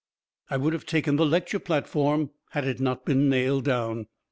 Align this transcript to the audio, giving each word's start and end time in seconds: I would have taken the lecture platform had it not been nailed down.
I 0.49 0.57
would 0.57 0.73
have 0.73 0.87
taken 0.87 1.15
the 1.17 1.27
lecture 1.27 1.59
platform 1.59 2.31
had 2.53 2.65
it 2.65 2.79
not 2.79 3.05
been 3.05 3.29
nailed 3.29 3.65
down. 3.65 4.07